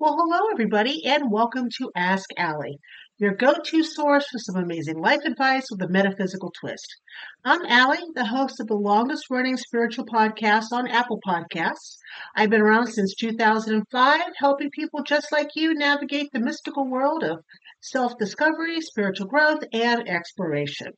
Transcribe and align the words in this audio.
Well, 0.00 0.16
hello, 0.16 0.48
everybody, 0.50 1.04
and 1.06 1.30
welcome 1.30 1.68
to 1.78 1.92
Ask 1.94 2.30
Allie, 2.36 2.78
your 3.18 3.34
go 3.34 3.54
to 3.54 3.84
source 3.84 4.26
for 4.28 4.38
some 4.38 4.56
amazing 4.56 4.98
life 4.98 5.20
advice 5.24 5.66
with 5.70 5.82
a 5.82 5.88
metaphysical 5.88 6.50
twist. 6.58 6.96
I'm 7.44 7.64
Allie, 7.66 8.02
the 8.14 8.24
host 8.24 8.58
of 8.60 8.66
the 8.66 8.74
longest 8.74 9.30
running 9.30 9.56
spiritual 9.56 10.06
podcast 10.06 10.72
on 10.72 10.88
Apple 10.88 11.20
Podcasts. 11.26 11.98
I've 12.34 12.50
been 12.50 12.62
around 12.62 12.88
since 12.88 13.14
2005, 13.14 14.20
helping 14.38 14.70
people 14.70 15.02
just 15.04 15.30
like 15.30 15.50
you 15.54 15.74
navigate 15.74 16.30
the 16.32 16.40
mystical 16.40 16.88
world 16.88 17.22
of 17.22 17.44
self 17.80 18.18
discovery, 18.18 18.80
spiritual 18.80 19.28
growth, 19.28 19.62
and 19.72 20.08
exploration. 20.08 20.92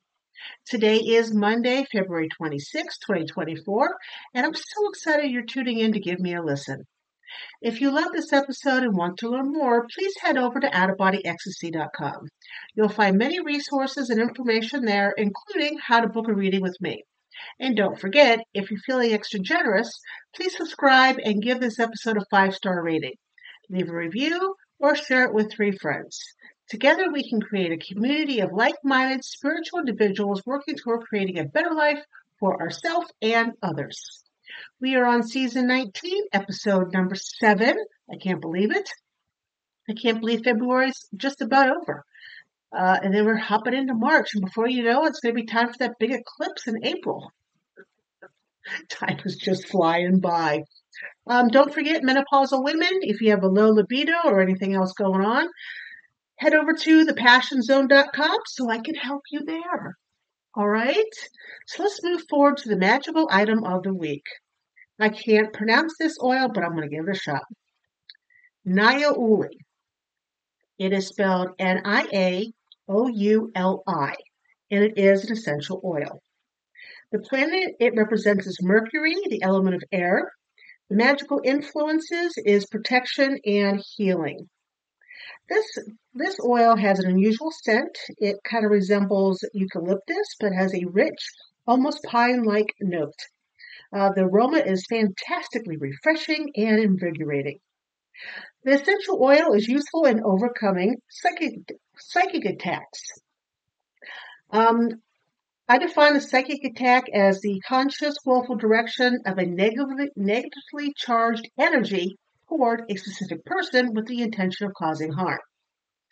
Today 0.66 0.98
is 0.98 1.34
Monday, 1.34 1.84
February 1.92 2.28
26, 2.36 2.98
2024, 2.98 3.96
and 4.34 4.46
I'm 4.46 4.54
so 4.54 4.88
excited 4.88 5.30
you're 5.30 5.42
tuning 5.42 5.78
in 5.78 5.92
to 5.92 6.00
give 6.00 6.20
me 6.20 6.34
a 6.34 6.42
listen. 6.42 6.84
If 7.60 7.80
you 7.80 7.90
love 7.90 8.12
this 8.12 8.32
episode 8.32 8.82
and 8.82 8.96
want 8.96 9.18
to 9.18 9.28
learn 9.28 9.52
more, 9.52 9.86
please 9.86 10.14
head 10.20 10.36
over 10.36 10.60
to 10.60 10.68
outofbodyecstasy.com. 10.68 12.28
You'll 12.74 12.88
find 12.88 13.16
many 13.16 13.40
resources 13.40 14.10
and 14.10 14.20
information 14.20 14.84
there, 14.84 15.14
including 15.16 15.78
how 15.78 16.00
to 16.00 16.08
book 16.08 16.28
a 16.28 16.34
reading 16.34 16.60
with 16.60 16.76
me. 16.80 17.04
And 17.58 17.76
don't 17.76 17.98
forget, 17.98 18.40
if 18.52 18.70
you're 18.70 18.80
feeling 18.80 19.12
extra 19.12 19.40
generous, 19.40 20.00
please 20.34 20.56
subscribe 20.56 21.18
and 21.24 21.42
give 21.42 21.60
this 21.60 21.78
episode 21.78 22.16
a 22.16 22.24
five 22.30 22.54
star 22.54 22.82
rating. 22.82 23.14
Leave 23.70 23.88
a 23.88 23.94
review 23.94 24.56
or 24.78 24.94
share 24.94 25.24
it 25.24 25.32
with 25.32 25.50
three 25.50 25.72
friends. 25.72 26.20
Together, 26.68 27.10
we 27.10 27.28
can 27.28 27.40
create 27.40 27.72
a 27.72 27.94
community 27.94 28.40
of 28.40 28.52
like 28.52 28.76
minded 28.84 29.24
spiritual 29.24 29.80
individuals 29.80 30.42
working 30.46 30.74
toward 30.76 31.02
creating 31.02 31.38
a 31.38 31.44
better 31.44 31.74
life 31.74 32.04
for 32.38 32.60
ourselves 32.60 33.12
and 33.20 33.52
others. 33.62 34.21
We 34.82 34.96
are 34.96 35.06
on 35.06 35.22
season 35.22 35.68
19, 35.68 36.24
episode 36.32 36.92
number 36.92 37.14
seven. 37.14 37.76
I 38.10 38.16
can't 38.16 38.40
believe 38.40 38.74
it. 38.74 38.90
I 39.88 39.92
can't 39.92 40.18
believe 40.18 40.40
February's 40.42 41.06
just 41.16 41.40
about 41.40 41.68
over. 41.68 42.04
Uh, 42.76 42.98
and 43.00 43.14
then 43.14 43.24
we're 43.24 43.36
hopping 43.36 43.74
into 43.74 43.94
March. 43.94 44.30
And 44.34 44.44
before 44.44 44.68
you 44.68 44.82
know 44.82 45.04
it, 45.04 45.10
it's 45.10 45.20
going 45.20 45.36
to 45.36 45.40
be 45.40 45.46
time 45.46 45.68
for 45.68 45.78
that 45.78 46.00
big 46.00 46.10
eclipse 46.10 46.66
in 46.66 46.84
April. 46.84 47.30
time 48.88 49.20
is 49.24 49.36
just 49.36 49.68
flying 49.68 50.18
by. 50.18 50.64
Um, 51.28 51.46
don't 51.46 51.72
forget, 51.72 52.02
menopausal 52.02 52.64
women, 52.64 52.90
if 53.02 53.20
you 53.20 53.30
have 53.30 53.44
a 53.44 53.48
low 53.48 53.70
libido 53.70 54.18
or 54.24 54.40
anything 54.40 54.74
else 54.74 54.94
going 54.94 55.24
on, 55.24 55.46
head 56.40 56.54
over 56.54 56.72
to 56.72 57.06
thepassionzone.com 57.06 58.36
so 58.46 58.68
I 58.68 58.80
can 58.80 58.96
help 58.96 59.22
you 59.30 59.44
there. 59.44 59.96
All 60.56 60.68
right, 60.68 61.14
so 61.68 61.84
let's 61.84 62.02
move 62.02 62.22
forward 62.28 62.56
to 62.56 62.68
the 62.68 62.76
magical 62.76 63.28
item 63.30 63.62
of 63.62 63.84
the 63.84 63.94
week. 63.94 64.24
I 65.02 65.08
can't 65.08 65.52
pronounce 65.52 65.94
this 65.98 66.16
oil, 66.22 66.48
but 66.54 66.62
I'm 66.62 66.76
going 66.76 66.88
to 66.88 66.96
give 66.96 67.08
it 67.08 67.16
a 67.16 67.18
shot. 67.18 67.42
Niaouli. 68.64 69.48
It 70.78 70.92
is 70.92 71.08
spelled 71.08 71.48
N 71.58 71.82
I 71.84 72.06
A 72.14 72.52
O 72.88 73.08
U 73.08 73.50
L 73.56 73.82
I, 73.88 74.14
and 74.70 74.84
it 74.84 74.96
is 74.96 75.24
an 75.24 75.32
essential 75.32 75.80
oil. 75.84 76.22
The 77.10 77.18
planet 77.18 77.74
it 77.80 77.96
represents 77.96 78.46
is 78.46 78.60
Mercury, 78.62 79.16
the 79.28 79.42
element 79.42 79.74
of 79.74 79.82
air. 79.90 80.30
The 80.88 80.94
magical 80.94 81.40
influences 81.42 82.34
is 82.36 82.66
protection 82.66 83.40
and 83.44 83.82
healing. 83.96 84.48
This 85.48 85.66
this 86.14 86.38
oil 86.44 86.76
has 86.76 87.00
an 87.00 87.10
unusual 87.10 87.50
scent. 87.50 87.98
It 88.18 88.36
kind 88.44 88.64
of 88.64 88.70
resembles 88.70 89.44
eucalyptus, 89.52 90.36
but 90.38 90.52
has 90.52 90.72
a 90.72 90.84
rich, 90.84 91.26
almost 91.66 92.04
pine-like 92.04 92.72
note. 92.80 93.18
Uh, 93.92 94.10
the 94.14 94.22
aroma 94.22 94.58
is 94.58 94.86
fantastically 94.88 95.76
refreshing 95.76 96.50
and 96.56 96.80
invigorating. 96.80 97.58
The 98.64 98.80
essential 98.80 99.22
oil 99.22 99.52
is 99.52 99.68
useful 99.68 100.06
in 100.06 100.22
overcoming 100.24 100.96
psychic, 101.10 101.54
psychic 101.98 102.44
attacks. 102.44 103.02
Um, 104.50 105.02
I 105.68 105.78
define 105.78 106.16
a 106.16 106.20
psychic 106.20 106.64
attack 106.64 107.08
as 107.12 107.40
the 107.40 107.60
conscious, 107.66 108.16
willful 108.24 108.56
direction 108.56 109.20
of 109.26 109.38
a 109.38 109.46
negatively, 109.46 110.10
negatively 110.16 110.92
charged 110.96 111.48
energy 111.58 112.16
toward 112.48 112.84
a 112.88 112.96
specific 112.96 113.44
person 113.44 113.92
with 113.94 114.06
the 114.06 114.22
intention 114.22 114.66
of 114.66 114.74
causing 114.74 115.12
harm. 115.12 115.40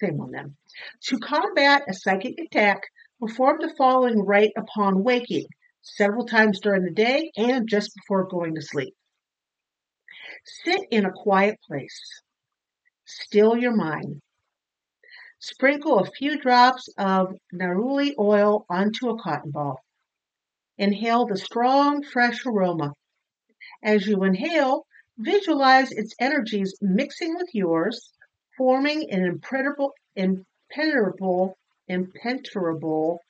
Same 0.00 0.20
on 0.20 0.30
them. 0.30 0.56
To 1.04 1.18
combat 1.18 1.82
a 1.88 1.94
psychic 1.94 2.38
attack, 2.40 2.82
perform 3.20 3.58
the 3.60 3.74
following 3.76 4.20
rite 4.20 4.52
upon 4.56 5.02
waking 5.02 5.46
several 5.82 6.26
times 6.26 6.60
during 6.60 6.84
the 6.84 6.90
day 6.90 7.30
and 7.36 7.68
just 7.68 7.94
before 7.94 8.28
going 8.28 8.54
to 8.54 8.62
sleep. 8.62 8.94
Sit 10.64 10.82
in 10.90 11.04
a 11.04 11.12
quiet 11.12 11.58
place. 11.66 12.22
Still 13.04 13.56
your 13.56 13.74
mind. 13.74 14.20
Sprinkle 15.38 15.98
a 15.98 16.10
few 16.10 16.38
drops 16.38 16.88
of 16.98 17.34
neroli 17.52 18.14
oil 18.18 18.66
onto 18.68 19.08
a 19.08 19.18
cotton 19.18 19.50
ball. 19.50 19.80
Inhale 20.76 21.26
the 21.26 21.36
strong, 21.36 22.02
fresh 22.02 22.44
aroma. 22.44 22.94
As 23.82 24.06
you 24.06 24.22
inhale, 24.22 24.86
visualize 25.18 25.92
its 25.92 26.14
energies 26.20 26.74
mixing 26.80 27.34
with 27.36 27.48
yours, 27.54 28.12
forming 28.56 29.10
an 29.10 29.24
impenetrable, 29.24 29.94
impenetrable, 30.14 31.58
impenetrable 31.88 33.20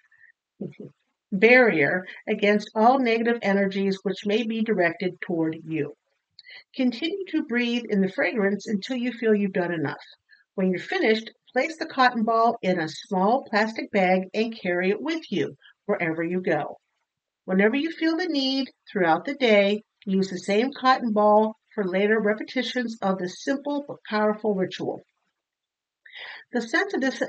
barrier 1.33 2.07
against 2.29 2.71
all 2.75 2.99
negative 2.99 3.39
energies 3.43 3.99
which 4.03 4.27
may 4.27 4.43
be 4.43 4.63
directed 4.63 5.21
toward 5.21 5.57
you. 5.65 5.95
Continue 6.75 7.25
to 7.29 7.45
breathe 7.45 7.85
in 7.89 8.01
the 8.01 8.13
fragrance 8.13 8.67
until 8.67 8.97
you 8.97 9.13
feel 9.13 9.35
you've 9.35 9.53
done 9.53 9.73
enough. 9.73 10.03
When 10.55 10.71
you're 10.71 10.81
finished, 10.81 11.31
place 11.53 11.77
the 11.77 11.87
cotton 11.87 12.25
ball 12.25 12.59
in 12.63 12.79
a 12.79 12.89
small 12.89 13.45
plastic 13.49 13.91
bag 13.91 14.29
and 14.35 14.59
carry 14.61 14.91
it 14.91 15.01
with 15.01 15.31
you 15.31 15.57
wherever 15.87 16.23
you 16.23 16.41
go. 16.41 16.79
Whenever 17.45 17.77
you 17.77 17.91
feel 17.91 18.17
the 18.17 18.27
need 18.27 18.71
throughout 18.91 19.25
the 19.25 19.35
day, 19.35 19.83
use 20.05 20.31
the 20.31 20.39
same 20.39 20.71
cotton 20.73 21.13
ball 21.13 21.57
for 21.75 21.85
later 21.85 22.21
repetitions 22.21 22.99
of 23.01 23.19
this 23.19 23.43
simple 23.43 23.85
but 23.87 23.97
powerful 24.09 24.55
ritual. 24.55 25.03
The 26.53 26.63
scent 26.63 26.95
of 26.95 27.01
this 27.01 27.23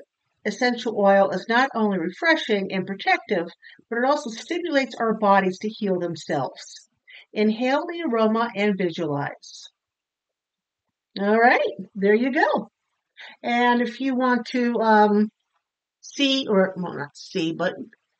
essential 0.45 0.97
oil 0.97 1.29
is 1.31 1.45
not 1.47 1.69
only 1.75 1.99
refreshing 1.99 2.71
and 2.71 2.87
protective, 2.87 3.47
but 3.89 3.99
it 3.99 4.05
also 4.05 4.29
stimulates 4.29 4.95
our 4.95 5.13
bodies 5.13 5.59
to 5.59 5.69
heal 5.69 5.99
themselves. 5.99 6.89
Inhale 7.33 7.85
the 7.87 8.03
aroma 8.03 8.49
and 8.55 8.77
visualize. 8.77 9.69
All 11.19 11.39
right, 11.39 11.59
there 11.95 12.15
you 12.15 12.33
go. 12.33 12.69
And 13.43 13.81
if 13.81 13.99
you 13.99 14.15
want 14.15 14.45
to 14.47 14.79
um, 14.79 15.29
see, 16.01 16.47
or 16.47 16.73
well, 16.77 16.93
not 16.93 17.15
see, 17.15 17.53
but 17.53 17.73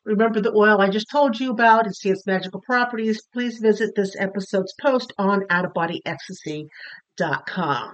remember 0.04 0.42
the 0.42 0.54
oil 0.54 0.82
I 0.82 0.90
just 0.90 1.12
told 1.12 1.40
you 1.40 1.52
about 1.52 1.86
and 1.86 1.96
see 1.96 2.10
its 2.10 2.26
magical 2.26 2.62
properties, 2.62 3.22
please 3.34 3.60
visit 3.60 3.92
this 3.96 4.16
episode's 4.20 4.74
post 4.82 5.14
on 5.18 5.44
outofbodyecstasy.com. 5.44 7.94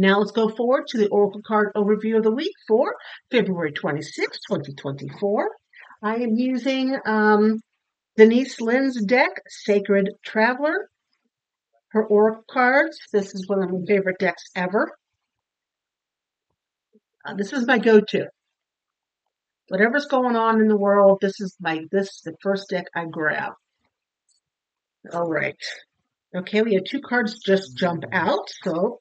Now 0.00 0.18
let's 0.18 0.32
go 0.32 0.48
forward 0.48 0.86
to 0.88 0.98
the 0.98 1.08
Oracle 1.08 1.42
card 1.46 1.72
overview 1.76 2.16
of 2.16 2.22
the 2.22 2.30
week 2.30 2.54
for 2.66 2.94
February 3.30 3.72
26, 3.72 4.38
2024. 4.48 5.50
I 6.02 6.14
am 6.14 6.36
using 6.36 6.96
um, 7.04 7.60
Denise 8.16 8.62
Linn's 8.62 8.98
deck, 9.04 9.28
Sacred 9.46 10.08
Traveler. 10.24 10.88
Her 11.88 12.06
Oracle 12.06 12.44
cards. 12.50 12.98
This 13.12 13.34
is 13.34 13.46
one 13.46 13.62
of 13.62 13.70
my 13.70 13.80
favorite 13.86 14.16
decks 14.18 14.44
ever. 14.56 14.90
Uh, 17.22 17.34
this 17.34 17.52
is 17.52 17.66
my 17.66 17.76
go-to. 17.76 18.26
Whatever's 19.68 20.06
going 20.06 20.34
on 20.34 20.62
in 20.62 20.68
the 20.68 20.78
world, 20.78 21.18
this 21.20 21.38
is 21.42 21.54
my 21.60 21.80
this 21.92 22.06
is 22.06 22.22
the 22.24 22.36
first 22.42 22.70
deck 22.70 22.86
I 22.96 23.04
grab. 23.04 23.52
All 25.12 25.28
right. 25.28 25.62
Okay, 26.34 26.62
we 26.62 26.72
have 26.76 26.84
two 26.84 27.02
cards 27.02 27.38
just 27.44 27.76
jump 27.76 28.04
out, 28.12 28.48
so 28.64 29.00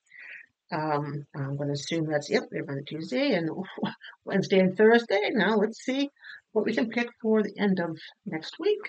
um, 0.72 1.26
I'm 1.36 1.58
going 1.58 1.70
to 1.70 1.74
assume 1.74 2.08
that's, 2.10 2.30
yep, 2.30 2.44
they're 2.52 2.70
on 2.70 2.84
Tuesday 2.88 3.34
and 3.34 3.50
Wednesday 4.26 4.60
and 4.60 4.78
Thursday. 4.78 5.32
Now 5.32 5.56
let's 5.56 5.84
see 5.84 6.10
what 6.52 6.66
we 6.66 6.74
can 6.74 6.90
pick 6.90 7.08
for 7.22 7.42
the 7.42 7.54
end 7.58 7.80
of 7.80 7.98
next 8.26 8.56
week. 8.60 8.82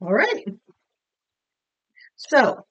All 0.00 0.12
right. 0.12 0.44
So, 2.16 2.66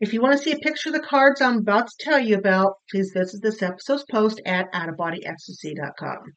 if 0.00 0.12
you 0.12 0.20
want 0.20 0.36
to 0.36 0.42
see 0.42 0.52
a 0.52 0.58
picture 0.58 0.90
of 0.90 0.94
the 0.94 1.00
cards 1.00 1.40
I'm 1.40 1.58
about 1.58 1.88
to 1.88 2.04
tell 2.04 2.18
you 2.18 2.36
about, 2.36 2.74
please 2.90 3.10
visit 3.14 3.42
this 3.42 3.62
episode's 3.62 4.04
post 4.10 4.40
at 4.46 4.72
outofbodyecstasy.com. 4.72 6.34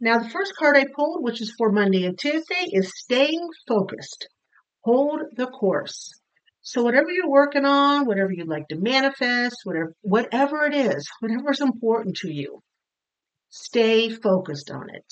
Now, 0.00 0.18
the 0.18 0.30
first 0.30 0.54
card 0.56 0.76
I 0.76 0.86
pulled, 0.94 1.22
which 1.22 1.40
is 1.40 1.54
for 1.58 1.70
Monday 1.70 2.04
and 2.06 2.18
Tuesday, 2.18 2.66
is 2.72 2.92
Staying 2.96 3.48
Focused. 3.68 4.28
Hold 4.84 5.20
the 5.36 5.46
course. 5.46 6.21
So 6.62 6.82
whatever 6.82 7.10
you're 7.10 7.28
working 7.28 7.64
on, 7.64 8.06
whatever 8.06 8.32
you'd 8.32 8.48
like 8.48 8.68
to 8.68 8.76
manifest, 8.76 9.56
whatever 9.64 9.94
whatever 10.02 10.64
it 10.64 10.74
is, 10.74 11.08
whatever's 11.20 11.60
important 11.60 12.16
to 12.18 12.30
you, 12.30 12.62
stay 13.50 14.08
focused 14.10 14.70
on 14.70 14.90
it. 14.90 15.04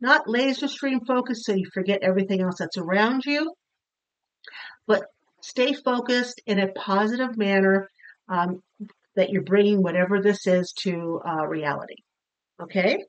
Not 0.00 0.28
laser 0.28 0.68
stream 0.68 1.00
focused 1.06 1.44
so 1.44 1.54
you 1.54 1.68
forget 1.72 2.02
everything 2.02 2.40
else 2.40 2.58
that's 2.58 2.78
around 2.78 3.24
you, 3.24 3.52
but 4.86 5.04
stay 5.42 5.74
focused 5.74 6.40
in 6.46 6.58
a 6.58 6.72
positive 6.72 7.36
manner. 7.36 7.88
Um, 8.28 8.62
that 9.16 9.30
you're 9.30 9.42
bringing 9.42 9.82
whatever 9.82 10.20
this 10.20 10.46
is 10.46 10.72
to 10.80 11.20
uh, 11.26 11.46
reality. 11.46 11.96
Okay? 12.62 13.04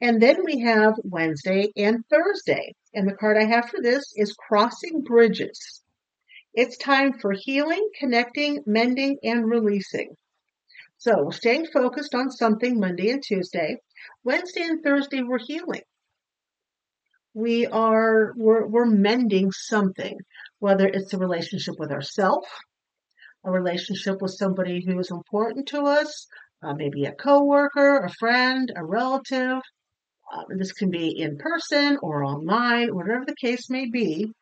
And 0.00 0.20
then 0.20 0.38
we 0.44 0.60
have 0.60 0.94
Wednesday 1.02 1.70
and 1.76 2.04
Thursday. 2.08 2.74
And 2.94 3.08
the 3.08 3.14
card 3.14 3.36
I 3.36 3.44
have 3.44 3.68
for 3.68 3.80
this 3.82 4.12
is 4.14 4.34
Crossing 4.34 5.02
Bridges. 5.02 5.82
It's 6.56 6.76
time 6.76 7.14
for 7.18 7.32
healing, 7.32 7.90
connecting, 7.98 8.62
mending, 8.64 9.18
and 9.24 9.44
releasing. 9.44 10.14
So 10.98 11.30
staying 11.30 11.66
focused 11.66 12.14
on 12.14 12.30
something 12.30 12.78
Monday 12.78 13.10
and 13.10 13.20
Tuesday. 13.20 13.78
Wednesday 14.22 14.62
and 14.62 14.80
Thursday, 14.80 15.22
we're 15.22 15.40
healing. 15.40 15.82
We 17.34 17.66
are, 17.66 18.34
we're, 18.36 18.68
we're 18.68 18.86
mending 18.86 19.50
something, 19.50 20.16
whether 20.60 20.86
it's 20.86 21.12
a 21.12 21.18
relationship 21.18 21.74
with 21.76 21.90
ourselves, 21.90 22.46
a 23.44 23.50
relationship 23.50 24.22
with 24.22 24.36
somebody 24.38 24.84
who 24.86 24.96
is 25.00 25.10
important 25.10 25.66
to 25.68 25.82
us, 25.82 26.28
uh, 26.62 26.74
maybe 26.74 27.04
a 27.04 27.12
coworker, 27.12 28.04
a 28.04 28.10
friend, 28.10 28.72
a 28.76 28.84
relative. 28.84 29.58
Uh, 30.32 30.44
this 30.56 30.70
can 30.70 30.90
be 30.90 31.18
in 31.18 31.36
person 31.36 31.98
or 32.00 32.22
online, 32.22 32.94
whatever 32.94 33.24
the 33.26 33.34
case 33.34 33.68
may 33.68 33.90
be. 33.90 34.32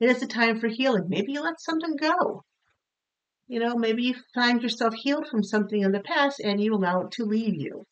It 0.00 0.10
is 0.10 0.22
a 0.22 0.26
time 0.26 0.60
for 0.60 0.68
healing. 0.68 1.06
Maybe 1.08 1.32
you 1.32 1.42
let 1.42 1.60
something 1.60 1.96
go. 1.96 2.44
You 3.46 3.60
know, 3.60 3.76
maybe 3.76 4.04
you 4.04 4.14
find 4.34 4.62
yourself 4.62 4.94
healed 4.94 5.28
from 5.28 5.42
something 5.42 5.82
in 5.82 5.92
the 5.92 6.00
past 6.00 6.40
and 6.40 6.62
you 6.62 6.74
allow 6.74 7.02
it 7.02 7.12
to 7.12 7.24
leave 7.24 7.54
you. 7.54 7.84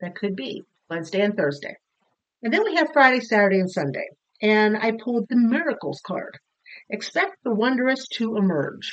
That 0.00 0.16
could 0.16 0.36
be 0.36 0.64
Wednesday 0.90 1.20
and 1.20 1.36
Thursday. 1.36 1.76
And 2.42 2.52
then 2.52 2.64
we 2.64 2.74
have 2.76 2.92
Friday, 2.92 3.20
Saturday, 3.20 3.60
and 3.60 3.70
Sunday. 3.70 4.08
And 4.42 4.76
I 4.76 4.92
pulled 4.92 5.28
the 5.28 5.36
Miracles 5.36 6.00
card. 6.04 6.38
Expect 6.90 7.36
the 7.44 7.54
wondrous 7.54 8.06
to 8.14 8.36
emerge. 8.36 8.92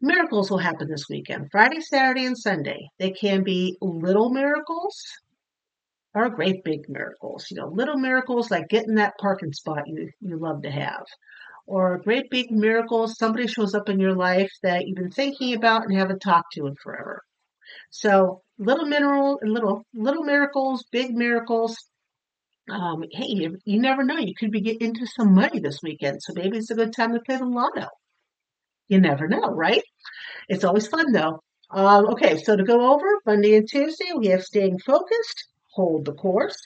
Miracles 0.00 0.50
will 0.50 0.58
happen 0.58 0.88
this 0.88 1.08
weekend, 1.08 1.50
Friday, 1.50 1.80
Saturday, 1.80 2.24
and 2.24 2.38
Sunday. 2.38 2.88
They 2.98 3.10
can 3.10 3.42
be 3.42 3.76
little 3.80 4.30
miracles 4.30 5.02
or 6.14 6.30
great 6.30 6.64
big 6.64 6.88
miracles. 6.88 7.46
You 7.50 7.58
know, 7.58 7.68
little 7.68 7.98
miracles 7.98 8.50
like 8.50 8.68
getting 8.68 8.96
that 8.96 9.14
parking 9.20 9.52
spot 9.52 9.84
you, 9.86 10.10
you 10.20 10.38
love 10.38 10.62
to 10.62 10.70
have 10.70 11.04
or 11.68 11.98
great 11.98 12.30
big 12.30 12.50
miracles, 12.50 13.18
somebody 13.18 13.46
shows 13.46 13.74
up 13.74 13.90
in 13.90 14.00
your 14.00 14.14
life 14.14 14.50
that 14.62 14.86
you've 14.86 14.96
been 14.96 15.10
thinking 15.10 15.54
about 15.54 15.82
and 15.84 15.96
haven't 15.96 16.20
talked 16.20 16.52
to 16.54 16.66
in 16.66 16.74
forever. 16.82 17.22
So 17.90 18.42
little 18.58 18.86
mineral, 18.86 19.38
little 19.42 19.84
little 19.94 20.24
miracles, 20.24 20.84
big 20.90 21.14
miracles. 21.14 21.76
Um, 22.70 23.04
hey, 23.12 23.26
you, 23.28 23.58
you 23.64 23.80
never 23.80 24.04
know. 24.04 24.18
You 24.18 24.34
could 24.38 24.50
be 24.50 24.60
getting 24.62 24.88
into 24.88 25.06
some 25.06 25.34
money 25.34 25.60
this 25.60 25.80
weekend, 25.82 26.22
so 26.22 26.32
maybe 26.34 26.58
it's 26.58 26.70
a 26.70 26.74
good 26.74 26.94
time 26.94 27.12
to 27.14 27.20
play 27.20 27.36
the 27.36 27.44
lotto. 27.46 27.88
You 28.88 29.00
never 29.00 29.28
know, 29.28 29.50
right? 29.50 29.82
It's 30.48 30.64
always 30.64 30.88
fun 30.88 31.12
though. 31.12 31.42
Um, 31.70 32.06
okay, 32.08 32.38
so 32.38 32.56
to 32.56 32.64
go 32.64 32.94
over 32.94 33.06
Monday 33.26 33.56
and 33.56 33.68
Tuesday, 33.68 34.12
we 34.16 34.28
have 34.28 34.42
staying 34.44 34.78
focused, 34.80 35.48
hold 35.78 36.04
the 36.04 36.12
course. 36.12 36.56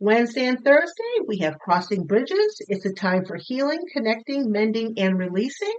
Wednesday 0.00 0.44
and 0.46 0.58
Thursday, 0.64 1.14
we 1.28 1.38
have 1.38 1.60
Crossing 1.60 2.04
Bridges. 2.06 2.60
It's 2.66 2.84
a 2.84 2.92
time 2.92 3.24
for 3.24 3.36
healing, 3.36 3.78
connecting, 3.92 4.50
mending, 4.50 4.94
and 4.98 5.16
releasing. 5.16 5.76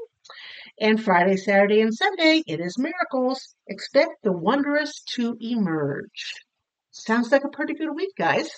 And 0.80 1.04
Friday, 1.04 1.36
Saturday, 1.36 1.82
and 1.82 1.94
Sunday, 1.94 2.42
it 2.48 2.62
is 2.62 2.78
Miracles. 2.78 3.54
Expect 3.68 4.12
the 4.24 4.32
wondrous 4.32 5.02
to 5.16 5.36
emerge. 5.42 6.36
Sounds 6.92 7.34
like 7.34 7.44
a 7.44 7.50
pretty 7.50 7.74
good 7.74 7.94
week, 7.94 8.14
guys. 8.18 8.50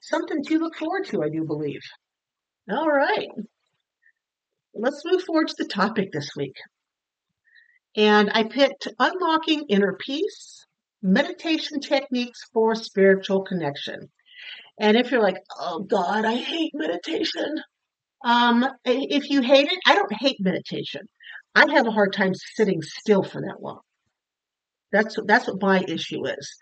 Something 0.00 0.42
to 0.42 0.58
look 0.58 0.74
forward 0.74 1.04
to, 1.06 1.22
I 1.22 1.28
do 1.28 1.44
believe. 1.44 1.82
All 2.68 2.90
right. 2.90 3.28
Let's 4.74 5.02
move 5.04 5.22
forward 5.22 5.46
to 5.46 5.54
the 5.56 5.68
topic 5.68 6.10
this 6.10 6.30
week. 6.36 6.56
And 7.94 8.28
I 8.34 8.42
picked 8.42 8.88
Unlocking 8.98 9.66
Inner 9.68 9.96
Peace 10.00 10.66
meditation 11.02 11.80
techniques 11.80 12.40
for 12.52 12.74
spiritual 12.74 13.42
connection. 13.42 14.10
And 14.78 14.96
if 14.96 15.10
you're 15.10 15.22
like, 15.22 15.38
oh 15.58 15.80
God, 15.80 16.24
I 16.24 16.36
hate 16.36 16.72
meditation. 16.74 17.56
Um, 18.24 18.66
if 18.84 19.30
you 19.30 19.42
hate 19.42 19.70
it, 19.70 19.78
I 19.86 19.94
don't 19.94 20.12
hate 20.12 20.36
meditation. 20.40 21.02
I 21.54 21.70
have 21.72 21.86
a 21.86 21.92
hard 21.92 22.12
time 22.12 22.32
sitting 22.34 22.80
still 22.82 23.22
for 23.22 23.40
that 23.40 23.60
long. 23.60 23.80
That's 24.92 25.16
that's 25.26 25.48
what 25.48 25.60
my 25.60 25.84
issue 25.86 26.26
is. 26.26 26.56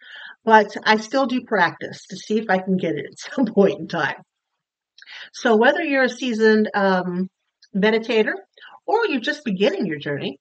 But 0.44 0.76
I 0.84 0.96
still 0.96 1.26
do 1.26 1.42
practice 1.42 2.06
to 2.06 2.16
see 2.16 2.38
if 2.38 2.48
I 2.48 2.58
can 2.58 2.76
get 2.76 2.94
it 2.94 3.06
at 3.06 3.18
some 3.34 3.46
point 3.46 3.80
in 3.80 3.88
time. 3.88 4.22
So 5.32 5.56
whether 5.56 5.82
you're 5.82 6.04
a 6.04 6.08
seasoned 6.08 6.70
um, 6.74 7.28
meditator 7.76 8.32
or 8.86 9.06
you're 9.06 9.20
just 9.20 9.44
beginning 9.44 9.86
your 9.86 9.98
journey, 9.98 10.38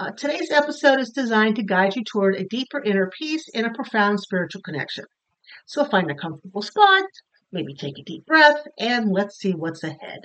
uh, 0.00 0.10
today's 0.12 0.50
episode 0.50 0.98
is 0.98 1.10
designed 1.10 1.56
to 1.56 1.62
guide 1.62 1.94
you 1.94 2.02
toward 2.02 2.34
a 2.34 2.44
deeper 2.44 2.82
inner 2.82 3.10
peace 3.18 3.46
and 3.54 3.66
a 3.66 3.74
profound 3.74 4.18
spiritual 4.18 4.62
connection. 4.62 5.04
So 5.66 5.84
find 5.84 6.10
a 6.10 6.14
comfortable 6.14 6.62
spot, 6.62 7.04
maybe 7.52 7.74
take 7.74 7.98
a 7.98 8.02
deep 8.02 8.24
breath, 8.24 8.66
and 8.78 9.12
let's 9.12 9.36
see 9.36 9.52
what's 9.52 9.84
ahead. 9.84 10.22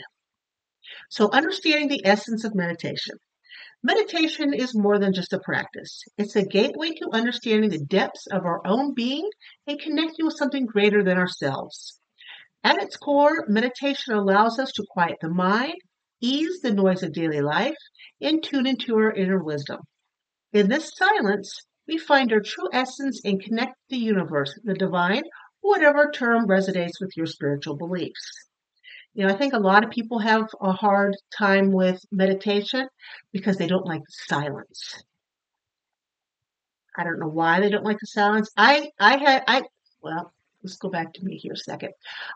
So, 1.10 1.30
understanding 1.30 1.90
the 1.90 2.06
essence 2.06 2.46
of 2.46 2.56
meditation. 2.56 3.18
Meditation 3.84 4.54
is 4.54 4.74
more 4.74 4.98
than 4.98 5.14
just 5.14 5.34
a 5.34 5.40
practice. 5.40 6.04
It's 6.18 6.38
a 6.38 6.46
gateway 6.46 6.92
to 6.92 7.10
understanding 7.12 7.70
the 7.70 7.84
depths 7.84 8.28
of 8.28 8.46
our 8.46 8.66
own 8.66 8.94
being 8.94 9.30
and 9.68 9.80
connecting 9.80 10.26
with 10.26 10.38
something 10.38 10.66
greater 10.66 11.04
than 11.04 11.18
ourselves. 11.18 12.00
At 12.64 12.82
its 12.82 12.96
core, 12.96 13.46
meditation 13.50 14.14
allows 14.14 14.58
us 14.58 14.72
to 14.72 14.86
quiet 14.90 15.18
the 15.22 15.30
mind, 15.30 15.76
ease 16.26 16.62
the 16.62 16.74
noise 16.74 17.04
of 17.04 17.14
daily 17.14 17.42
life, 17.42 17.78
and 18.22 18.44
tune 18.44 18.66
into 18.66 18.96
our 18.96 19.12
inner 19.12 19.44
wisdom. 19.44 19.80
In 20.54 20.70
this 20.70 20.92
silence, 20.96 21.62
we 21.88 21.98
find 21.98 22.32
our 22.32 22.40
true 22.40 22.70
essence 22.74 23.22
and 23.24 23.44
connect 23.44 23.76
the 23.90 23.98
universe, 23.98 24.58
the 24.64 24.74
divine, 24.74 25.24
whatever 25.62 26.12
term 26.12 26.48
resonates 26.48 27.00
with 27.00 27.16
your 27.16 27.28
spiritual 27.28 27.76
beliefs. 27.76 28.32
You 29.14 29.26
know, 29.26 29.34
I 29.34 29.38
think 29.38 29.54
a 29.54 29.60
lot 29.60 29.84
of 29.84 29.92
people 29.92 30.20
have 30.20 30.48
a 30.62 30.72
hard 30.72 31.16
time 31.38 31.72
with 31.72 32.02
meditation 32.12 32.88
because 33.32 33.58
they 33.58 33.68
don't 33.68 33.86
like 33.86 34.02
silence. 34.10 35.04
I 36.98 37.04
don't 37.04 37.20
know 37.20 37.28
why 37.28 37.60
they 37.60 37.70
don't 37.70 37.86
like 37.86 38.00
the 38.00 38.08
silence. 38.08 38.50
I, 38.58 38.90
I 39.00 39.18
had, 39.18 39.44
I, 39.48 39.64
well, 40.02 40.34
let's 40.64 40.78
go 40.78 40.90
back 40.90 41.14
to 41.14 41.24
me 41.24 41.38
here 41.38 41.54
a 41.54 41.58
second. 41.58 41.92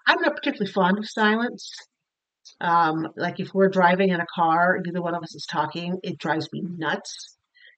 I'm 0.08 0.22
not 0.22 0.36
particularly 0.36 0.72
fond 0.72 0.98
of 1.00 1.10
silence. 1.10 1.72
Um, 2.62 3.08
like 3.16 3.40
if 3.40 3.54
we're 3.54 3.70
driving 3.70 4.10
in 4.10 4.20
a 4.20 4.26
car, 4.34 4.80
neither 4.84 5.02
one 5.02 5.16
of 5.16 5.24
us 5.24 5.36
is 5.36 5.46
talking, 5.46 6.00
it 6.04 6.18
drives 6.18 6.50
me 6.52 6.62
nuts 6.62 7.38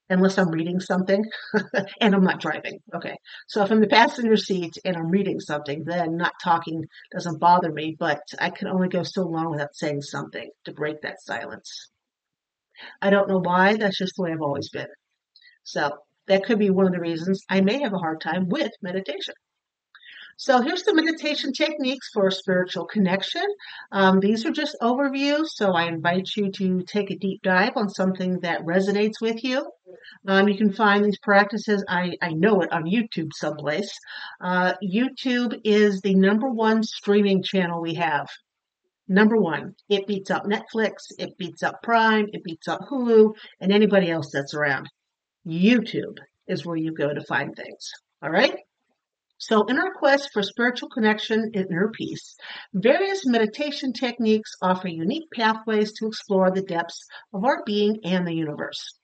unless 0.09 0.37
I'm 0.37 0.49
reading 0.49 0.79
something 0.79 1.23
and 2.01 2.13
I'm 2.13 2.23
not 2.23 2.41
driving. 2.41 2.79
Okay. 2.93 3.15
So 3.47 3.63
if 3.63 3.71
I'm 3.71 3.79
the 3.79 3.87
passenger 3.87 4.35
seat 4.35 4.77
and 4.83 4.97
I'm 4.97 5.09
reading 5.09 5.39
something, 5.39 5.83
then 5.85 6.17
not 6.17 6.33
talking 6.43 6.85
doesn't 7.13 7.39
bother 7.39 7.71
me, 7.71 7.95
but 7.97 8.21
I 8.39 8.49
can 8.49 8.67
only 8.67 8.89
go 8.89 9.03
so 9.03 9.23
long 9.23 9.51
without 9.51 9.75
saying 9.75 10.01
something 10.01 10.49
to 10.65 10.73
break 10.73 11.01
that 11.01 11.21
silence. 11.21 11.89
I 13.01 13.09
don't 13.09 13.29
know 13.29 13.39
why. 13.39 13.77
That's 13.77 13.97
just 13.97 14.15
the 14.17 14.23
way 14.23 14.31
I've 14.31 14.41
always 14.41 14.69
been. 14.69 14.87
So 15.63 15.97
that 16.27 16.43
could 16.43 16.59
be 16.59 16.69
one 16.69 16.87
of 16.87 16.93
the 16.93 16.99
reasons 16.99 17.43
I 17.49 17.61
may 17.61 17.81
have 17.81 17.93
a 17.93 17.97
hard 17.97 18.21
time 18.21 18.49
with 18.49 18.71
meditation. 18.81 19.35
So 20.41 20.59
here's 20.59 20.81
the 20.81 20.95
meditation 20.95 21.53
techniques 21.53 22.09
for 22.11 22.31
spiritual 22.31 22.85
connection. 22.85 23.45
Um, 23.91 24.19
these 24.19 24.43
are 24.43 24.49
just 24.49 24.75
overviews, 24.81 25.49
so 25.49 25.73
I 25.73 25.83
invite 25.83 26.29
you 26.35 26.51
to 26.53 26.81
take 26.81 27.11
a 27.11 27.15
deep 27.15 27.43
dive 27.43 27.73
on 27.75 27.89
something 27.89 28.39
that 28.39 28.65
resonates 28.65 29.21
with 29.21 29.43
you. 29.43 29.71
Um, 30.27 30.49
you 30.49 30.57
can 30.57 30.73
find 30.73 31.05
these 31.05 31.19
practices, 31.19 31.85
I, 31.87 32.13
I 32.23 32.31
know 32.31 32.61
it, 32.61 32.71
on 32.71 32.85
YouTube 32.85 33.29
someplace. 33.35 33.95
Uh, 34.43 34.73
YouTube 34.83 35.61
is 35.63 36.01
the 36.01 36.15
number 36.15 36.49
one 36.49 36.81
streaming 36.81 37.43
channel 37.43 37.79
we 37.79 37.93
have. 37.93 38.25
Number 39.07 39.37
one, 39.37 39.75
it 39.89 40.07
beats 40.07 40.31
up 40.31 40.45
Netflix, 40.45 40.93
it 41.19 41.37
beats 41.37 41.61
up 41.61 41.83
Prime, 41.83 42.25
it 42.33 42.43
beats 42.43 42.67
up 42.67 42.81
Hulu, 42.89 43.35
and 43.59 43.71
anybody 43.71 44.09
else 44.09 44.31
that's 44.33 44.55
around. 44.55 44.89
YouTube 45.45 46.17
is 46.47 46.65
where 46.65 46.77
you 46.77 46.95
go 46.95 47.13
to 47.13 47.21
find 47.25 47.55
things. 47.55 47.91
All 48.23 48.31
right? 48.31 48.55
So, 49.43 49.63
in 49.63 49.79
our 49.79 49.91
quest 49.95 50.29
for 50.33 50.43
spiritual 50.43 50.89
connection 50.89 51.49
and 51.55 51.55
inner 51.55 51.89
peace, 51.89 52.35
various 52.75 53.25
meditation 53.25 53.91
techniques 53.91 54.55
offer 54.61 54.87
unique 54.87 55.31
pathways 55.31 55.93
to 55.93 56.05
explore 56.05 56.51
the 56.51 56.61
depths 56.61 57.07
of 57.33 57.43
our 57.43 57.63
being 57.65 58.01
and 58.03 58.27
the 58.27 58.35
universe. 58.35 58.99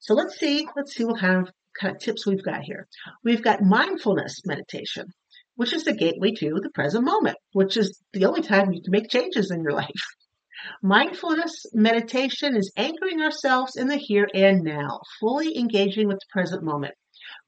So, 0.00 0.14
let's 0.14 0.40
see, 0.40 0.66
let's 0.74 0.92
see 0.92 1.04
what 1.04 1.20
kind 1.20 1.46
of, 1.46 1.54
kind 1.80 1.94
of 1.94 2.02
tips 2.02 2.26
we've 2.26 2.42
got 2.42 2.62
here. 2.62 2.88
We've 3.22 3.44
got 3.44 3.62
mindfulness 3.62 4.44
meditation, 4.44 5.06
which 5.54 5.72
is 5.72 5.84
the 5.84 5.94
gateway 5.94 6.32
to 6.32 6.58
the 6.60 6.70
present 6.70 7.04
moment, 7.04 7.36
which 7.52 7.76
is 7.76 8.02
the 8.12 8.24
only 8.24 8.42
time 8.42 8.72
you 8.72 8.82
can 8.82 8.90
make 8.90 9.08
changes 9.08 9.52
in 9.52 9.62
your 9.62 9.74
life. 9.74 10.02
Mindfulness 10.82 11.64
meditation 11.72 12.56
is 12.56 12.72
anchoring 12.76 13.20
ourselves 13.20 13.76
in 13.76 13.86
the 13.86 13.98
here 13.98 14.26
and 14.34 14.64
now, 14.64 14.98
fully 15.20 15.56
engaging 15.56 16.08
with 16.08 16.18
the 16.18 16.32
present 16.32 16.64
moment. 16.64 16.96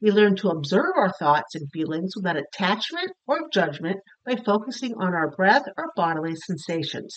We 0.00 0.12
learn 0.12 0.36
to 0.36 0.50
observe 0.50 0.92
our 0.96 1.12
thoughts 1.12 1.56
and 1.56 1.68
feelings 1.72 2.14
without 2.14 2.36
attachment 2.36 3.10
or 3.26 3.48
judgment 3.52 3.96
by 4.24 4.36
focusing 4.36 4.94
on 4.94 5.12
our 5.12 5.30
breath 5.30 5.64
or 5.76 5.92
bodily 5.96 6.36
sensations. 6.36 7.16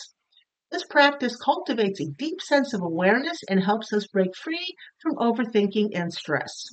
This 0.71 0.83
practice 0.85 1.35
cultivates 1.35 1.99
a 1.99 2.09
deep 2.09 2.41
sense 2.41 2.73
of 2.73 2.81
awareness 2.81 3.37
and 3.47 3.61
helps 3.61 3.93
us 3.93 4.07
break 4.07 4.35
free 4.35 4.75
from 4.99 5.17
overthinking 5.17 5.89
and 5.93 6.11
stress. 6.11 6.69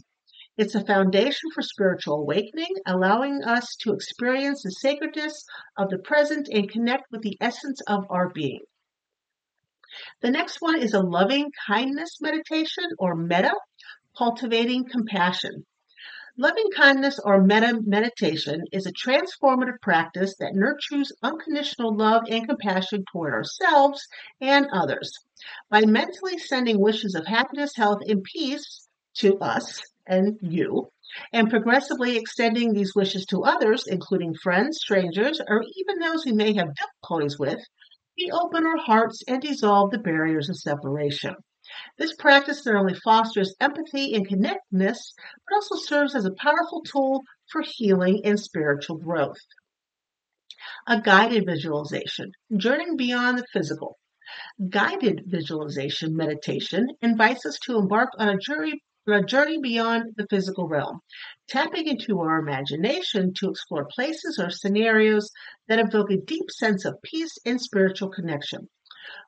It's 0.56 0.74
a 0.74 0.84
foundation 0.84 1.50
for 1.54 1.62
spiritual 1.62 2.20
awakening, 2.20 2.74
allowing 2.86 3.44
us 3.44 3.76
to 3.80 3.92
experience 3.92 4.62
the 4.62 4.70
sacredness 4.70 5.44
of 5.76 5.90
the 5.90 5.98
present 5.98 6.48
and 6.50 6.70
connect 6.70 7.04
with 7.10 7.22
the 7.22 7.36
essence 7.40 7.80
of 7.86 8.06
our 8.08 8.30
being. 8.30 8.64
The 10.20 10.30
next 10.30 10.60
one 10.60 10.80
is 10.80 10.94
a 10.94 11.00
loving 11.00 11.52
kindness 11.66 12.18
meditation 12.20 12.84
or 12.98 13.14
metta, 13.14 13.54
cultivating 14.16 14.88
compassion. 14.88 15.66
Loving 16.40 16.70
kindness 16.70 17.18
or 17.24 17.42
metta 17.42 17.80
meditation 17.84 18.62
is 18.70 18.86
a 18.86 18.92
transformative 18.92 19.80
practice 19.82 20.36
that 20.38 20.54
nurtures 20.54 21.10
unconditional 21.20 21.96
love 21.96 22.22
and 22.30 22.46
compassion 22.46 23.04
toward 23.10 23.34
ourselves 23.34 24.06
and 24.40 24.68
others. 24.72 25.10
By 25.68 25.84
mentally 25.84 26.38
sending 26.38 26.78
wishes 26.80 27.16
of 27.16 27.26
happiness, 27.26 27.74
health, 27.74 28.02
and 28.06 28.22
peace 28.22 28.86
to 29.14 29.36
us 29.40 29.82
and 30.06 30.38
you, 30.40 30.92
and 31.32 31.50
progressively 31.50 32.16
extending 32.16 32.72
these 32.72 32.94
wishes 32.94 33.26
to 33.26 33.42
others, 33.42 33.88
including 33.88 34.36
friends, 34.36 34.78
strangers, 34.80 35.40
or 35.44 35.64
even 35.74 35.98
those 35.98 36.24
we 36.24 36.30
may 36.30 36.54
have 36.54 36.72
difficulties 36.76 37.36
with, 37.36 37.58
we 38.16 38.30
open 38.30 38.64
our 38.64 38.78
hearts 38.78 39.24
and 39.26 39.42
dissolve 39.42 39.90
the 39.90 39.98
barriers 39.98 40.48
of 40.48 40.56
separation. 40.56 41.34
This 41.98 42.14
practice 42.14 42.64
not 42.64 42.76
only 42.76 42.94
fosters 42.94 43.54
empathy 43.60 44.14
and 44.14 44.26
connectedness, 44.26 45.12
but 45.46 45.54
also 45.54 45.76
serves 45.76 46.14
as 46.14 46.24
a 46.24 46.34
powerful 46.34 46.82
tool 46.82 47.22
for 47.50 47.62
healing 47.62 48.22
and 48.24 48.38
spiritual 48.38 48.98
growth. 48.98 49.40
A 50.86 51.00
guided 51.00 51.46
visualization, 51.46 52.32
journeying 52.56 52.96
beyond 52.96 53.38
the 53.38 53.46
physical. 53.52 53.98
Guided 54.68 55.22
visualization 55.26 56.16
meditation 56.16 56.88
invites 57.00 57.46
us 57.46 57.58
to 57.60 57.78
embark 57.78 58.10
on 58.18 58.28
a 58.28 58.38
journey, 58.38 58.82
a 59.06 59.22
journey 59.22 59.58
beyond 59.58 60.14
the 60.16 60.26
physical 60.28 60.68
realm, 60.68 61.00
tapping 61.48 61.86
into 61.86 62.20
our 62.20 62.38
imagination 62.38 63.32
to 63.34 63.50
explore 63.50 63.86
places 63.94 64.38
or 64.38 64.50
scenarios 64.50 65.30
that 65.68 65.78
evoke 65.78 66.10
a 66.10 66.16
deep 66.16 66.50
sense 66.50 66.84
of 66.84 67.00
peace 67.02 67.38
and 67.46 67.60
spiritual 67.60 68.10
connection. 68.10 68.68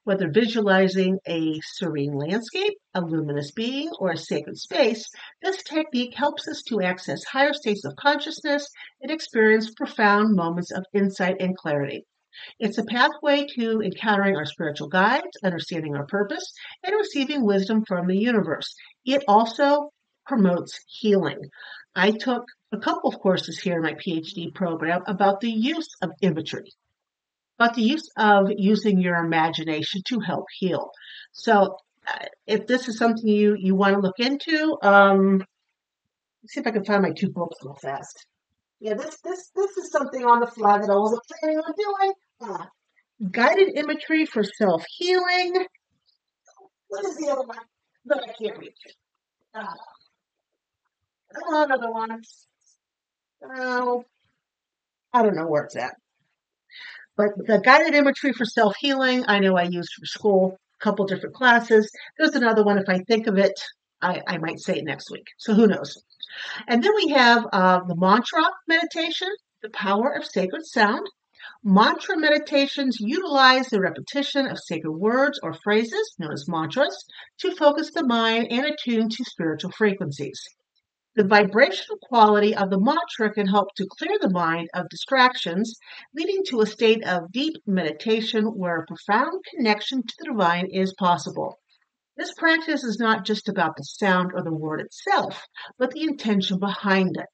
Whether 0.05 0.31
visualizing 0.31 1.19
a 1.27 1.61
serene 1.61 2.15
landscape, 2.15 2.75
a 2.95 3.01
luminous 3.01 3.51
being, 3.51 3.91
or 3.99 4.11
a 4.11 4.17
sacred 4.17 4.59
space, 4.59 5.09
this 5.43 5.63
technique 5.63 6.15
helps 6.15 6.49
us 6.49 6.63
to 6.69 6.81
access 6.81 7.25
higher 7.25 7.53
states 7.53 7.85
of 7.85 7.97
consciousness 7.97 8.69
and 9.01 9.11
experience 9.11 9.73
profound 9.75 10.35
moments 10.35 10.71
of 10.71 10.85
insight 10.93 11.37
and 11.41 11.57
clarity. 11.57 12.05
It's 12.59 12.79
a 12.79 12.85
pathway 12.85 13.47
to 13.57 13.81
encountering 13.83 14.37
our 14.37 14.47
spiritual 14.47 14.89
guides, 14.89 15.37
understanding 15.43 15.97
our 15.97 16.07
purpose, 16.07 16.53
and 16.85 16.95
receiving 16.95 17.45
wisdom 17.45 17.85
from 17.85 18.07
the 18.07 18.19
universe. 18.19 18.75
It 19.05 19.25
also 19.27 19.93
promotes 20.27 20.79
healing. 20.87 21.51
I 21.95 22.13
took 22.13 22.45
a 22.73 22.79
couple 22.79 23.11
of 23.11 23.19
courses 23.21 23.59
here 23.59 23.77
in 23.77 23.83
my 23.83 23.95
PhD 23.95 24.55
program 24.55 25.03
about 25.07 25.41
the 25.41 25.51
use 25.51 25.89
of 26.03 26.11
imagery 26.21 26.73
but 27.61 27.75
the 27.75 27.83
use 27.83 28.09
of 28.17 28.51
using 28.57 28.99
your 29.03 29.17
imagination 29.17 30.01
to 30.09 30.19
help 30.19 30.47
heal. 30.59 30.91
So, 31.33 31.77
uh, 32.09 32.25
if 32.47 32.67
this 32.67 32.89
is 32.89 32.97
something 32.97 33.29
you 33.29 33.55
you 33.59 33.75
want 33.75 33.95
to 33.95 34.01
look 34.01 34.19
into, 34.19 34.79
um, 34.83 35.45
see 36.47 36.61
if 36.61 36.67
I 36.67 36.71
can 36.71 36.85
find 36.85 37.03
my 37.03 37.13
two 37.13 37.29
books 37.29 37.59
real 37.63 37.77
fast. 37.83 38.27
Yeah, 38.81 38.95
this 38.95 39.19
this 39.23 39.51
this 39.55 39.77
is 39.77 39.93
something 39.93 40.25
on 40.25 40.41
the 40.41 40.47
fly 40.47 40.79
that 40.79 40.89
I 40.91 40.97
wasn't 40.97 41.21
planning 41.29 41.59
on 41.59 41.75
doing. 41.85 42.13
Uh, 42.41 42.65
guided 43.31 43.77
imagery 43.77 44.25
for 44.25 44.43
self 44.43 44.83
healing. 44.97 45.67
What 46.89 47.05
is 47.05 47.17
the 47.19 47.29
other 47.31 47.47
one? 47.47 47.59
But 48.07 48.23
I 48.27 48.33
can't 48.43 48.59
reach 48.59 48.79
another 51.47 51.91
one. 51.91 52.23
Oh, 53.55 54.05
I 55.13 55.23
don't 55.23 55.37
know 55.37 55.47
where 55.47 55.65
it's 55.65 55.77
at. 55.77 55.95
But 57.21 57.47
the 57.47 57.61
guided 57.61 57.95
imagery 57.95 58.33
for 58.33 58.47
self 58.47 58.75
healing, 58.79 59.27
I 59.29 59.41
know 59.41 59.55
I 59.55 59.65
used 59.65 59.93
for 59.93 60.07
school, 60.07 60.57
a 60.81 60.83
couple 60.83 61.05
different 61.05 61.35
classes. 61.35 61.91
There's 62.17 62.35
another 62.35 62.65
one. 62.65 62.79
If 62.79 62.89
I 62.89 63.01
think 63.01 63.27
of 63.27 63.37
it, 63.37 63.61
I, 64.01 64.23
I 64.27 64.39
might 64.39 64.59
say 64.59 64.79
it 64.79 64.85
next 64.85 65.11
week. 65.11 65.27
So 65.37 65.53
who 65.53 65.67
knows? 65.67 66.03
And 66.67 66.83
then 66.83 66.95
we 66.95 67.09
have 67.09 67.47
uh, 67.53 67.81
the 67.87 67.97
mantra 67.97 68.43
meditation, 68.67 69.29
the 69.61 69.69
power 69.69 70.15
of 70.17 70.25
sacred 70.25 70.65
sound. 70.65 71.07
Mantra 71.63 72.17
meditations 72.17 72.99
utilize 73.01 73.69
the 73.69 73.83
repetition 73.83 74.47
of 74.47 74.59
sacred 74.59 74.93
words 74.93 75.39
or 75.43 75.53
phrases, 75.53 76.15
known 76.19 76.33
as 76.33 76.49
mantras, 76.49 77.05
to 77.41 77.55
focus 77.55 77.91
the 77.91 78.07
mind 78.07 78.47
and 78.51 78.65
attune 78.65 79.11
to 79.11 79.25
spiritual 79.25 79.73
frequencies. 79.73 80.43
The 81.21 81.29
vibrational 81.29 81.99
quality 81.99 82.57
of 82.57 82.71
the 82.71 82.81
mantra 82.81 83.31
can 83.31 83.47
help 83.47 83.75
to 83.75 83.87
clear 83.87 84.17
the 84.19 84.31
mind 84.31 84.71
of 84.73 84.89
distractions, 84.89 85.79
leading 86.15 86.43
to 86.47 86.63
a 86.63 86.67
state 86.67 87.07
of 87.07 87.31
deep 87.31 87.57
meditation 87.67 88.47
where 88.47 88.79
a 88.81 88.87
profound 88.87 89.45
connection 89.55 90.03
to 90.03 90.15
the 90.19 90.25
divine 90.33 90.69
is 90.73 90.95
possible. 90.95 91.59
This 92.17 92.33
practice 92.39 92.85
is 92.85 92.99
not 92.99 93.27
just 93.27 93.51
about 93.51 93.77
the 93.77 93.85
sound 93.85 94.31
or 94.33 94.43
the 94.43 94.55
word 94.55 94.81
itself, 94.81 95.47
but 95.77 95.91
the 95.91 96.05
intention 96.05 96.59
behind 96.59 97.19
it, 97.19 97.27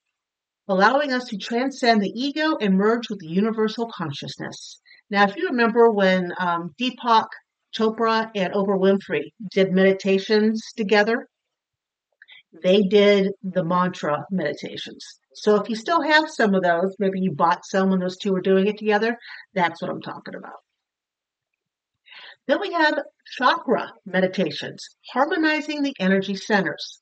allowing 0.66 1.12
us 1.12 1.26
to 1.26 1.38
transcend 1.38 2.02
the 2.02 2.10
ego 2.12 2.56
and 2.60 2.74
merge 2.74 3.08
with 3.08 3.20
the 3.20 3.28
universal 3.28 3.88
consciousness. 3.96 4.80
Now, 5.10 5.28
if 5.28 5.36
you 5.36 5.46
remember 5.46 5.92
when 5.92 6.32
um, 6.40 6.74
Deepak 6.76 7.28
Chopra 7.72 8.32
and 8.34 8.52
Oprah 8.52 8.80
Winfrey 8.80 9.30
did 9.52 9.70
meditations 9.70 10.60
together, 10.76 11.28
they 12.62 12.82
did 12.82 13.32
the 13.42 13.64
mantra 13.64 14.24
meditations. 14.30 15.04
So 15.34 15.56
if 15.56 15.68
you 15.68 15.76
still 15.76 16.02
have 16.02 16.30
some 16.30 16.54
of 16.54 16.62
those, 16.62 16.96
maybe 16.98 17.20
you 17.20 17.32
bought 17.32 17.64
some 17.64 17.90
when 17.90 18.00
those 18.00 18.16
two 18.16 18.32
were 18.32 18.40
doing 18.40 18.66
it 18.66 18.78
together, 18.78 19.18
that's 19.54 19.82
what 19.82 19.90
I'm 19.90 20.02
talking 20.02 20.34
about. 20.34 20.60
Then 22.46 22.60
we 22.60 22.72
have 22.72 23.02
chakra 23.36 23.92
meditations, 24.04 24.88
harmonizing 25.12 25.82
the 25.82 25.94
energy 25.98 26.36
centers. 26.36 27.00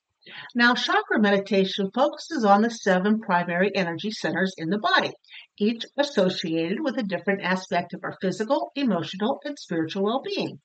Now, 0.55 0.73
chakra 0.73 1.19
meditation 1.19 1.91
focuses 1.93 2.43
on 2.43 2.63
the 2.63 2.71
seven 2.71 3.19
primary 3.19 3.75
energy 3.75 4.09
centers 4.09 4.55
in 4.57 4.71
the 4.71 4.79
body, 4.79 5.11
each 5.59 5.85
associated 5.97 6.79
with 6.81 6.97
a 6.97 7.03
different 7.03 7.43
aspect 7.43 7.93
of 7.93 8.03
our 8.03 8.17
physical, 8.19 8.71
emotional, 8.75 9.39
and 9.45 9.57
spiritual 9.59 10.03
well 10.03 10.23
being. 10.23 10.59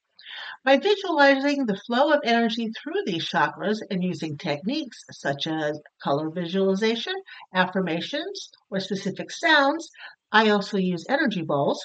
By 0.64 0.76
visualizing 0.76 1.66
the 1.66 1.80
flow 1.86 2.12
of 2.12 2.20
energy 2.24 2.70
through 2.70 3.02
these 3.06 3.28
chakras 3.28 3.80
and 3.90 4.02
using 4.04 4.38
techniques 4.38 5.02
such 5.10 5.46
as 5.46 5.80
color 6.02 6.30
visualization, 6.30 7.14
affirmations, 7.54 8.50
or 8.70 8.80
specific 8.80 9.30
sounds, 9.30 9.90
I 10.30 10.50
also 10.50 10.78
use 10.78 11.06
energy 11.08 11.42
balls, 11.42 11.84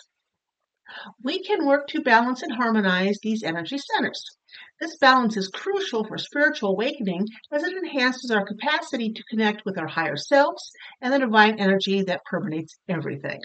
we 1.24 1.42
can 1.42 1.66
work 1.66 1.88
to 1.88 2.02
balance 2.02 2.44
and 2.44 2.54
harmonize 2.54 3.18
these 3.22 3.44
energy 3.44 3.78
centers. 3.78 4.38
This 4.80 4.96
balance 4.98 5.36
is 5.36 5.48
crucial 5.48 6.06
for 6.06 6.18
spiritual 6.18 6.70
awakening 6.70 7.28
as 7.52 7.64
it 7.64 7.76
enhances 7.76 8.30
our 8.30 8.46
capacity 8.46 9.12
to 9.12 9.24
connect 9.24 9.66
with 9.66 9.78
our 9.78 9.88
higher 9.88 10.16
selves 10.16 10.72
and 11.02 11.12
the 11.12 11.20
divine 11.20 11.60
energy 11.60 12.04
that 12.04 12.24
permeates 12.26 12.78
everything. 12.88 13.42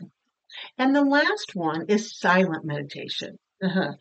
And 0.77 0.95
the 0.95 1.05
last 1.05 1.55
one 1.55 1.87
is 1.89 2.19
silent 2.19 2.65
meditation. 2.65 3.39
Uh-huh. 3.63 3.93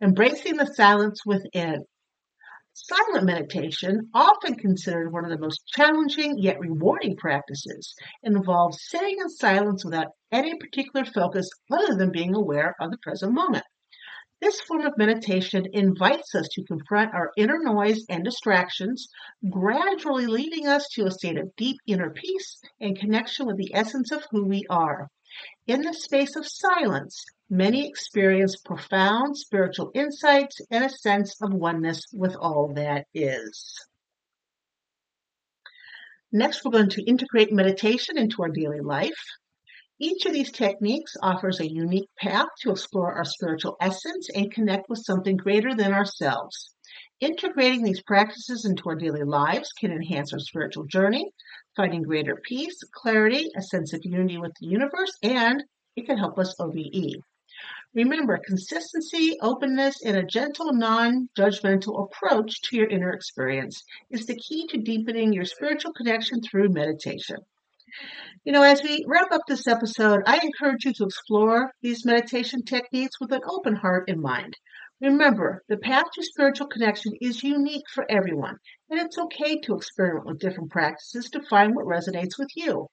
Embracing 0.00 0.56
the 0.56 0.66
silence 0.74 1.26
within. 1.26 1.84
Silent 2.72 3.24
meditation, 3.24 4.08
often 4.14 4.54
considered 4.54 5.12
one 5.12 5.24
of 5.24 5.30
the 5.30 5.38
most 5.38 5.66
challenging 5.66 6.38
yet 6.38 6.60
rewarding 6.60 7.16
practices, 7.16 7.96
involves 8.22 8.86
sitting 8.88 9.16
in 9.18 9.28
silence 9.28 9.84
without 9.84 10.12
any 10.30 10.56
particular 10.58 11.04
focus 11.04 11.50
other 11.72 11.96
than 11.96 12.12
being 12.12 12.36
aware 12.36 12.76
of 12.80 12.92
the 12.92 12.98
present 12.98 13.32
moment. 13.32 13.64
This 14.40 14.60
form 14.60 14.86
of 14.86 14.96
meditation 14.96 15.66
invites 15.72 16.32
us 16.36 16.46
to 16.52 16.62
confront 16.62 17.12
our 17.12 17.32
inner 17.36 17.58
noise 17.58 18.04
and 18.08 18.22
distractions, 18.22 19.08
gradually 19.50 20.28
leading 20.28 20.68
us 20.68 20.86
to 20.92 21.06
a 21.06 21.10
state 21.10 21.36
of 21.36 21.56
deep 21.56 21.78
inner 21.88 22.10
peace 22.10 22.60
and 22.80 22.96
connection 22.96 23.46
with 23.46 23.56
the 23.56 23.74
essence 23.74 24.12
of 24.12 24.24
who 24.30 24.44
we 24.46 24.62
are. 24.70 25.08
In 25.66 25.82
the 25.82 25.92
space 25.92 26.36
of 26.36 26.46
silence, 26.46 27.24
many 27.50 27.88
experience 27.88 28.56
profound 28.56 29.36
spiritual 29.36 29.90
insights 29.94 30.60
and 30.70 30.84
a 30.84 30.90
sense 30.90 31.40
of 31.40 31.52
oneness 31.52 32.04
with 32.12 32.36
all 32.36 32.72
that 32.74 33.06
is. 33.14 33.74
Next, 36.30 36.62
we're 36.62 36.72
going 36.72 36.90
to 36.90 37.04
integrate 37.04 37.52
meditation 37.52 38.18
into 38.18 38.42
our 38.42 38.50
daily 38.50 38.80
life. 38.80 39.18
Each 39.98 40.26
of 40.26 40.32
these 40.32 40.52
techniques 40.52 41.16
offers 41.22 41.58
a 41.58 41.72
unique 41.72 42.10
path 42.18 42.48
to 42.60 42.70
explore 42.70 43.14
our 43.14 43.24
spiritual 43.24 43.76
essence 43.80 44.28
and 44.34 44.52
connect 44.52 44.88
with 44.88 45.04
something 45.04 45.36
greater 45.36 45.74
than 45.74 45.92
ourselves. 45.92 46.74
Integrating 47.20 47.82
these 47.82 48.02
practices 48.02 48.64
into 48.64 48.88
our 48.88 48.94
daily 48.94 49.24
lives 49.24 49.72
can 49.72 49.90
enhance 49.90 50.32
our 50.32 50.38
spiritual 50.38 50.84
journey, 50.84 51.32
finding 51.74 52.02
greater 52.02 52.36
peace, 52.44 52.78
clarity, 52.92 53.50
a 53.56 53.62
sense 53.62 53.92
of 53.92 54.02
unity 54.04 54.36
with 54.36 54.52
the 54.60 54.68
universe, 54.68 55.16
and 55.22 55.64
it 55.96 56.06
can 56.06 56.18
help 56.18 56.38
us 56.38 56.54
OBE. 56.60 57.16
Remember, 57.94 58.38
consistency, 58.38 59.38
openness, 59.40 60.04
and 60.04 60.16
a 60.16 60.22
gentle, 60.22 60.74
non 60.74 61.30
judgmental 61.34 62.04
approach 62.04 62.60
to 62.62 62.76
your 62.76 62.86
inner 62.86 63.10
experience 63.10 63.82
is 64.10 64.26
the 64.26 64.36
key 64.36 64.66
to 64.68 64.76
deepening 64.76 65.32
your 65.32 65.46
spiritual 65.46 65.94
connection 65.94 66.42
through 66.42 66.68
meditation. 66.68 67.38
You 68.44 68.52
know, 68.52 68.62
as 68.62 68.82
we 68.82 69.04
wrap 69.06 69.32
up 69.32 69.40
this 69.48 69.66
episode, 69.66 70.22
I 70.26 70.38
encourage 70.38 70.84
you 70.84 70.92
to 70.92 71.04
explore 71.04 71.72
these 71.80 72.04
meditation 72.04 72.62
techniques 72.62 73.18
with 73.18 73.32
an 73.32 73.40
open 73.48 73.74
heart 73.74 74.10
and 74.10 74.20
mind. 74.20 74.54
Remember, 75.00 75.62
the 75.68 75.78
path 75.78 76.10
to 76.12 76.22
spiritual 76.22 76.66
connection 76.66 77.14
is 77.22 77.42
unique 77.42 77.88
for 77.88 78.04
everyone, 78.10 78.58
and 78.90 79.00
it's 79.00 79.16
okay 79.16 79.60
to 79.60 79.74
experiment 79.74 80.26
with 80.26 80.40
different 80.40 80.70
practices 80.70 81.30
to 81.30 81.40
find 81.40 81.74
what 81.74 81.86
resonates 81.86 82.38
with 82.38 82.50
you. 82.54 82.88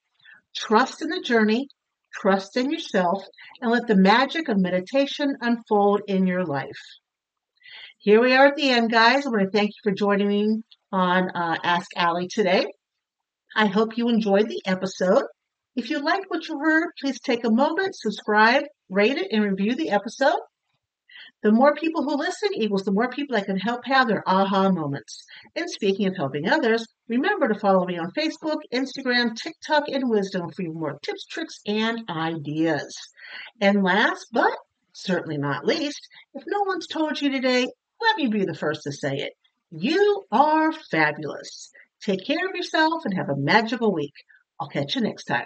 Trust 0.56 1.02
in 1.02 1.10
the 1.10 1.22
journey, 1.22 1.68
trust 2.22 2.58
in 2.58 2.72
yourself, 2.72 3.24
and 3.62 3.72
let 3.72 3.88
the 3.88 3.96
magic 3.96 4.50
of 4.50 4.58
meditation 4.58 5.36
unfold 5.42 6.02
in 6.08 6.28
your 6.28 6.46
life. 6.46 6.80
Here 8.00 8.22
we 8.22 8.34
are 8.34 8.48
at 8.48 8.56
the 8.56 8.70
end, 8.70 8.92
guys. 8.92 9.26
I 9.26 9.30
want 9.30 9.44
to 9.44 9.50
thank 9.50 9.70
you 9.70 9.82
for 9.84 9.92
joining 9.92 10.28
me 10.28 10.62
on 10.92 11.30
uh, 11.30 11.58
Ask 11.64 11.88
Allie 11.96 12.28
today. 12.28 12.68
I 13.56 13.66
hope 13.68 13.98
you 13.98 14.10
enjoyed 14.10 14.48
the 14.48 14.62
episode. 14.66 15.24
If 15.76 15.90
you 15.90 16.00
liked 16.00 16.26
what 16.28 16.48
you 16.48 16.60
heard, 16.60 16.90
please 17.02 17.20
take 17.20 17.46
a 17.46 17.52
moment, 17.52 17.96
subscribe, 17.96 18.64
rate 18.90 19.18
it, 19.18 19.28
and 19.32 19.44
review 19.44 19.76
the 19.76 19.90
episode. 19.90 20.40
The 21.46 21.52
more 21.52 21.76
people 21.76 22.02
who 22.02 22.18
listen 22.18 22.50
equals 22.56 22.86
the 22.86 22.92
more 22.92 23.08
people 23.08 23.36
I 23.36 23.42
can 23.42 23.60
help 23.60 23.86
have 23.86 24.08
their 24.08 24.28
aha 24.28 24.72
moments. 24.72 25.24
And 25.56 25.70
speaking 25.70 26.08
of 26.08 26.16
helping 26.18 26.50
others, 26.50 26.88
remember 27.08 27.48
to 27.48 27.60
follow 27.60 27.86
me 27.86 28.00
on 28.00 28.10
Facebook, 28.18 28.62
Instagram, 28.74 29.36
TikTok, 29.36 29.84
and 29.88 30.10
Wisdom 30.10 30.50
for 30.50 30.64
more 30.64 30.98
tips, 31.04 31.28
tricks, 31.28 31.60
and 31.68 32.00
ideas. 32.10 32.98
And 33.62 33.84
last 33.84 34.26
but 34.32 34.58
certainly 34.94 35.38
not 35.38 35.68
least, 35.68 36.02
if 36.34 36.42
no 36.48 36.64
one's 36.64 36.88
told 36.88 37.22
you 37.22 37.30
today, 37.30 37.68
let 38.02 38.18
me 38.18 38.26
be 38.26 38.44
the 38.44 38.56
first 38.56 38.82
to 38.86 38.92
say 38.92 39.16
it. 39.18 39.34
You 39.70 40.26
are 40.32 40.72
fabulous. 40.72 41.70
Take 42.02 42.26
care 42.26 42.50
of 42.50 42.56
yourself 42.56 43.06
and 43.06 43.14
have 43.14 43.30
a 43.30 43.38
magical 43.38 43.94
week. 43.94 44.16
I'll 44.60 44.70
catch 44.70 44.96
you 44.96 45.02
next 45.02 45.26
time. 45.26 45.46